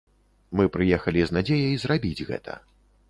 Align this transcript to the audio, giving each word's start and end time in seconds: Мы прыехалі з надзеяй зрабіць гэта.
Мы 0.61 0.65
прыехалі 0.77 1.21
з 1.31 1.37
надзеяй 1.39 1.77
зрабіць 1.85 2.25
гэта. 2.31 2.61